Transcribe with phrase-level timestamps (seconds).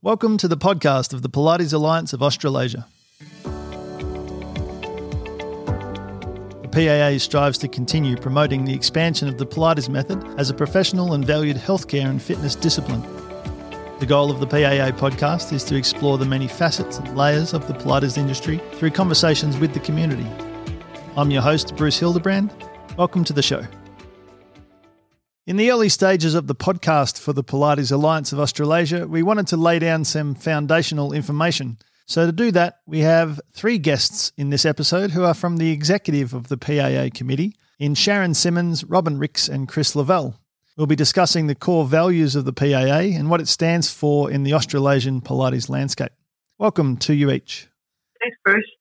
[0.00, 2.86] Welcome to the podcast of the Pilates Alliance of Australasia.
[6.62, 11.14] The PAA strives to continue promoting the expansion of the Pilates method as a professional
[11.14, 13.02] and valued healthcare and fitness discipline.
[13.98, 17.66] The goal of the PAA podcast is to explore the many facets and layers of
[17.66, 20.28] the Pilates industry through conversations with the community.
[21.16, 22.54] I'm your host, Bruce Hildebrand.
[22.96, 23.66] Welcome to the show.
[25.48, 29.46] In the early stages of the podcast for the Pilates Alliance of Australasia, we wanted
[29.46, 31.78] to lay down some foundational information.
[32.04, 35.70] So, to do that, we have three guests in this episode who are from the
[35.70, 40.38] executive of the PAA committee in Sharon Simmons, Robin Ricks, and Chris Lavelle.
[40.76, 44.42] We'll be discussing the core values of the PAA and what it stands for in
[44.42, 46.12] the Australasian Pilates landscape.
[46.58, 47.68] Welcome to you each.
[48.20, 48.77] Thanks, Bruce.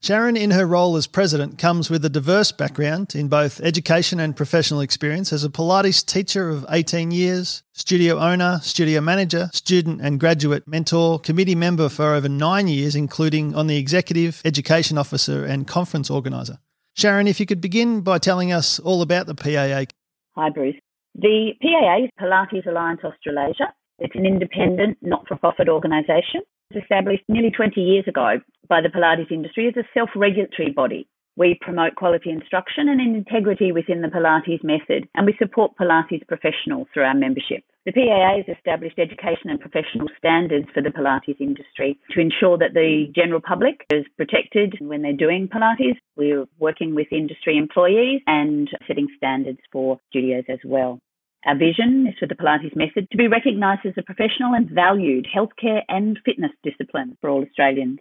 [0.00, 4.36] Sharon, in her role as president, comes with a diverse background in both education and
[4.36, 10.20] professional experience as a Pilates teacher of 18 years, studio owner, studio manager, student and
[10.20, 15.66] graduate mentor, committee member for over nine years, including on the executive, education officer, and
[15.66, 16.60] conference organizer.
[16.94, 19.90] Sharon, if you could begin by telling us all about the PAA.
[20.36, 20.76] Hi, Bruce.
[21.16, 23.74] The PAA is Pilates Alliance Australasia.
[23.98, 26.42] It's an independent, not for profit organisation
[26.76, 31.08] established nearly 20 years ago by the Pilates industry as a self regulatory body.
[31.36, 36.88] We promote quality instruction and integrity within the Pilates method, and we support Pilates professionals
[36.92, 37.62] through our membership.
[37.86, 42.74] The PAA has established education and professional standards for the Pilates industry to ensure that
[42.74, 45.96] the general public is protected when they're doing Pilates.
[46.16, 50.98] We're working with industry employees and setting standards for studios as well.
[51.46, 55.26] Our vision is for the Pilates method to be recognised as a professional and valued
[55.26, 58.00] healthcare and fitness discipline for all Australians.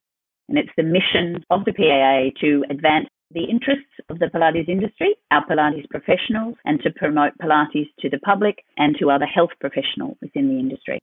[0.49, 5.15] And it's the mission of the PAA to advance the interests of the Pilates industry,
[5.31, 10.17] our Pilates professionals, and to promote Pilates to the public and to other health professionals
[10.21, 10.99] within the industry.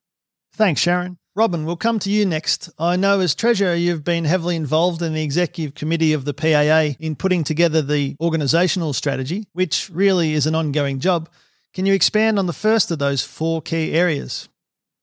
[0.54, 1.18] Thanks, Sharon.
[1.36, 2.70] Robin, we'll come to you next.
[2.78, 6.96] I know as Treasurer, you've been heavily involved in the Executive Committee of the PAA
[7.00, 11.28] in putting together the organisational strategy, which really is an ongoing job.
[11.74, 14.48] Can you expand on the first of those four key areas?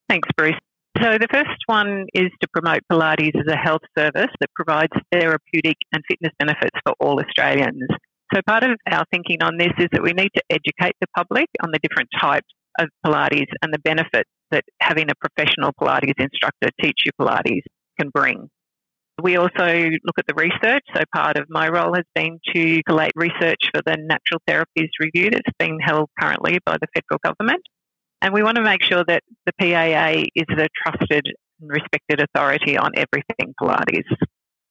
[0.07, 0.55] Thanks, Bruce.
[1.01, 5.75] So, the first one is to promote Pilates as a health service that provides therapeutic
[5.91, 7.87] and fitness benefits for all Australians.
[8.33, 11.47] So, part of our thinking on this is that we need to educate the public
[11.61, 12.47] on the different types
[12.79, 17.63] of Pilates and the benefits that having a professional Pilates instructor teach you Pilates
[17.99, 18.49] can bring.
[19.21, 19.65] We also
[20.03, 20.83] look at the research.
[20.95, 25.29] So part of my role has been to collate research for the Natural Therapies Review
[25.31, 27.61] that's being held currently by the federal government.
[28.21, 31.25] And we want to make sure that the PAA is a trusted
[31.59, 34.15] and respected authority on everything Pilates.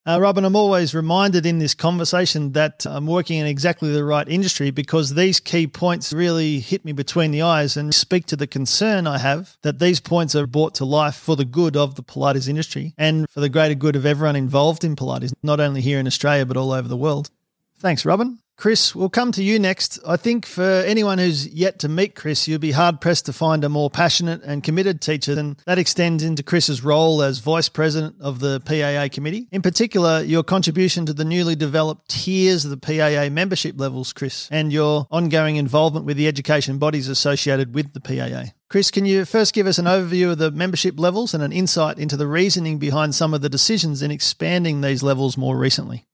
[0.07, 4.27] Uh, Robin, I'm always reminded in this conversation that I'm working in exactly the right
[4.27, 8.47] industry because these key points really hit me between the eyes and speak to the
[8.47, 12.03] concern I have that these points are brought to life for the good of the
[12.03, 15.99] Pilates industry and for the greater good of everyone involved in Pilates, not only here
[15.99, 17.29] in Australia but all over the world.
[17.77, 18.39] Thanks, Robin.
[18.61, 19.99] Chris, we'll come to you next.
[20.07, 23.65] I think for anyone who's yet to meet Chris, you'll be hard pressed to find
[23.65, 28.17] a more passionate and committed teacher, and that extends into Chris's role as Vice President
[28.21, 29.49] of the PAA Committee.
[29.51, 34.47] In particular, your contribution to the newly developed tiers of the PAA membership levels, Chris,
[34.53, 38.53] and your ongoing involvement with the education bodies associated with the PAA.
[38.69, 41.99] Chris, can you first give us an overview of the membership levels and an insight
[41.99, 46.05] into the reasoning behind some of the decisions in expanding these levels more recently?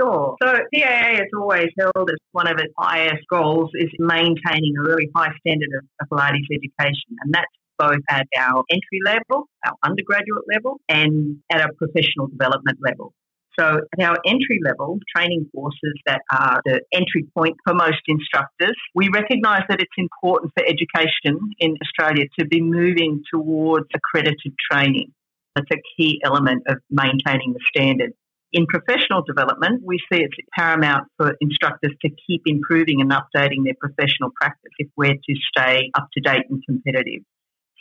[0.00, 0.36] Sure.
[0.42, 5.08] So PAA has always held as one of its highest goals is maintaining a really
[5.16, 7.46] high standard of, of Pilates education, and that's
[7.78, 13.12] both at our entry level, our undergraduate level, and at our professional development level.
[13.58, 18.76] So at our entry level training courses that are the entry point for most instructors,
[18.94, 25.12] we recognise that it's important for education in Australia to be moving towards accredited training.
[25.54, 28.12] That's a key element of maintaining the standard.
[28.52, 33.74] In professional development, we see it's paramount for instructors to keep improving and updating their
[33.80, 37.22] professional practice if we're to stay up to date and competitive.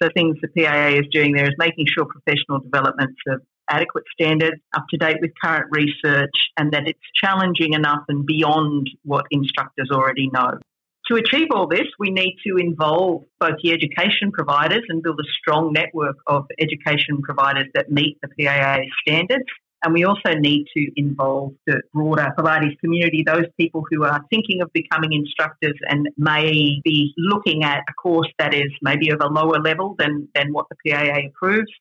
[0.02, 4.57] So things the PAA is doing there is making sure professional development's of adequate standards,
[4.75, 9.89] up to date with current research, and that it's challenging enough and beyond what instructors
[9.92, 10.60] already know.
[11.07, 15.28] To achieve all this, we need to involve both the education providers and build a
[15.39, 19.45] strong network of education providers that meet the PAA standards
[19.86, 24.64] and we also need to involve the broader Pilates community, those people who are thinking
[24.64, 29.28] of becoming instructors and may be looking at a course that is maybe of a
[29.28, 31.72] lower level than, than what the PAA approves.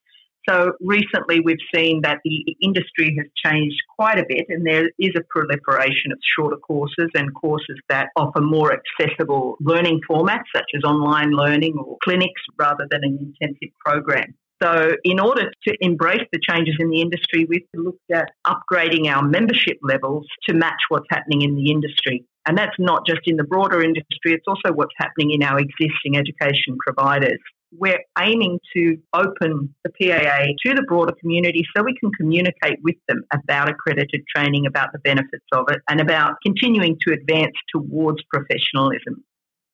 [0.46, 5.12] So recently we've seen that the industry has changed quite a bit and there is
[5.16, 10.82] a proliferation of shorter courses and courses that offer more accessible learning formats such as
[10.84, 14.34] online learning or clinics rather than an intensive program.
[14.62, 19.22] So, in order to embrace the changes in the industry, we've looked at upgrading our
[19.22, 22.24] membership levels to match what's happening in the industry.
[22.46, 26.16] And that's not just in the broader industry, it's also what's happening in our existing
[26.16, 27.38] education providers.
[27.76, 32.96] We're aiming to open the PAA to the broader community so we can communicate with
[33.08, 38.22] them about accredited training, about the benefits of it, and about continuing to advance towards
[38.30, 39.24] professionalism.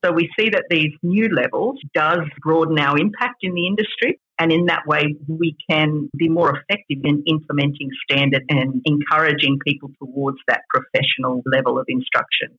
[0.04, 4.18] So we see that these new levels does broaden our impact in the industry.
[4.38, 9.90] And in that way, we can be more effective in implementing standard and encouraging people
[9.98, 12.58] towards that professional level of instruction.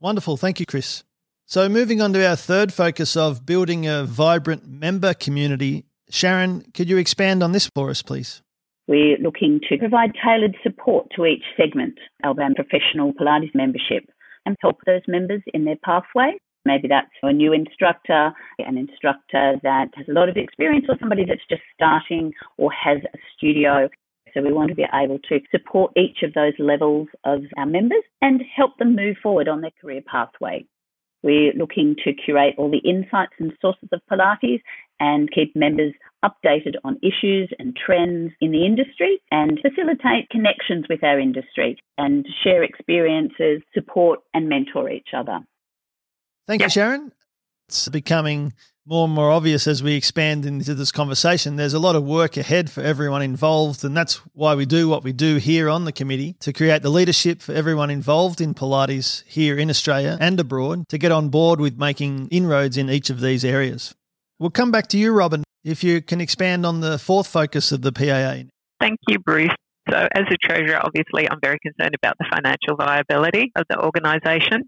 [0.00, 0.36] Wonderful.
[0.36, 1.02] Thank you, Chris.
[1.44, 6.88] So, moving on to our third focus of building a vibrant member community, Sharon, could
[6.88, 8.42] you expand on this for us, please?
[8.86, 14.08] We're looking to provide tailored support to each segment of our professional Pilates membership
[14.46, 19.88] and help those members in their pathway Maybe that's a new instructor, an instructor that
[19.94, 23.88] has a lot of experience, or somebody that's just starting or has a studio.
[24.34, 28.04] So we want to be able to support each of those levels of our members
[28.20, 30.66] and help them move forward on their career pathway.
[31.22, 34.60] We're looking to curate all the insights and sources of Pilates
[35.00, 35.94] and keep members
[36.24, 42.26] updated on issues and trends in the industry and facilitate connections with our industry and
[42.44, 45.40] share experiences, support and mentor each other.
[46.48, 47.12] Thank you, Sharon.
[47.68, 48.54] It's becoming
[48.86, 51.56] more and more obvious as we expand into this conversation.
[51.56, 55.04] There's a lot of work ahead for everyone involved, and that's why we do what
[55.04, 59.22] we do here on the committee to create the leadership for everyone involved in Pilates
[59.26, 63.20] here in Australia and abroad to get on board with making inroads in each of
[63.20, 63.94] these areas.
[64.38, 67.82] We'll come back to you, Robin, if you can expand on the fourth focus of
[67.82, 68.48] the PAA.
[68.80, 69.50] Thank you, Bruce.
[69.90, 74.62] So, as a treasurer, obviously, I'm very concerned about the financial viability of the organisation.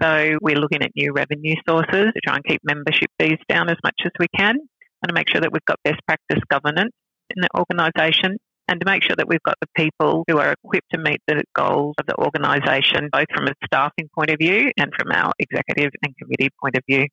[0.00, 3.76] So we're looking at new revenue sources to try and keep membership fees down as
[3.84, 6.92] much as we can and to make sure that we've got best practice governance
[7.34, 8.36] in the organisation
[8.68, 11.42] and to make sure that we've got the people who are equipped to meet the
[11.54, 15.90] goals of the organisation, both from a staffing point of view and from our executive
[16.02, 17.06] and committee point of view.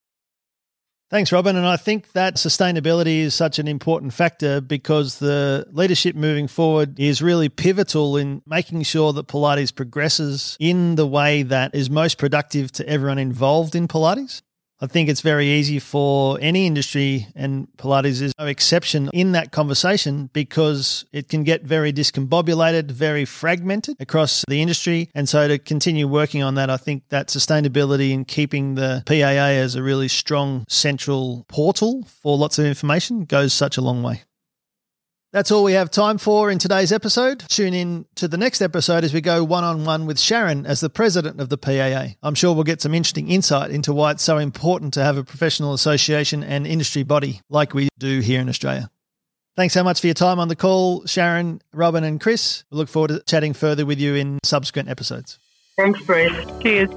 [1.09, 1.55] Thanks, Robin.
[1.55, 6.99] And I think that sustainability is such an important factor because the leadership moving forward
[6.99, 12.19] is really pivotal in making sure that Pilates progresses in the way that is most
[12.19, 14.43] productive to everyone involved in Pilates.
[14.81, 19.51] I think it's very easy for any industry, and Pilates is no exception in that
[19.51, 25.09] conversation because it can get very discombobulated, very fragmented across the industry.
[25.13, 29.59] And so, to continue working on that, I think that sustainability and keeping the PAA
[29.59, 34.23] as a really strong central portal for lots of information goes such a long way.
[35.31, 37.43] That's all we have time for in today's episode.
[37.49, 40.79] Tune in to the next episode as we go one on one with Sharon as
[40.79, 42.15] the president of the PAA.
[42.23, 45.23] I'm sure we'll get some interesting insight into why it's so important to have a
[45.23, 48.89] professional association and industry body like we do here in Australia.
[49.55, 52.63] Thanks so much for your time on the call, Sharon, Robin, and Chris.
[52.71, 55.37] We look forward to chatting further with you in subsequent episodes.
[55.77, 56.33] Thanks, Bruce.
[56.63, 56.89] Cheers.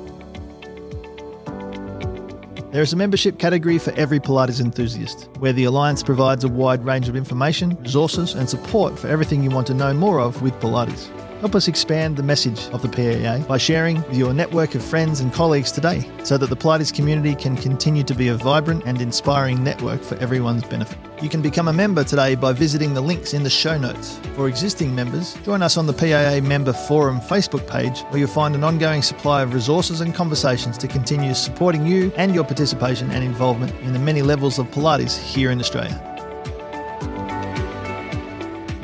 [2.73, 6.83] There is a membership category for every Pilates enthusiast, where the Alliance provides a wide
[6.87, 10.55] range of information, resources, and support for everything you want to know more of with
[10.55, 11.11] Pilates.
[11.43, 15.19] Help us expand the message of the PAA by sharing with your network of friends
[15.19, 19.03] and colleagues today so that the Pilates community can continue to be a vibrant and
[19.03, 20.97] inspiring network for everyone's benefit.
[21.21, 24.21] You can become a member today by visiting the links in the show notes.
[24.37, 28.55] For existing members, join us on the PAA Member Forum Facebook page where you'll find
[28.55, 33.25] an ongoing supply of resources and conversations to continue supporting you and your participation and
[33.25, 36.12] involvement in the many levels of Pilates here in Australia.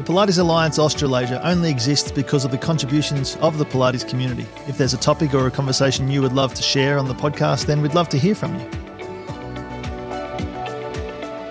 [0.08, 4.46] Pilates Alliance Australasia only exists because of the contributions of the Pilates community.
[4.66, 7.66] If there's a topic or a conversation you would love to share on the podcast,
[7.66, 8.66] then we'd love to hear from you.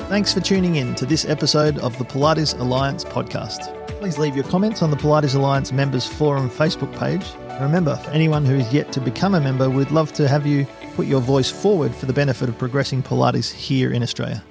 [0.08, 3.76] Thanks for tuning in to this episode of the Pilates Alliance podcast.
[4.00, 7.28] Please leave your comments on the Pilates Alliance Members Forum Facebook page.
[7.62, 10.66] remember, for anyone who is yet to become a member, we'd love to have you
[10.96, 14.44] put your voice forward for the benefit of progressing Pilates here in Australia.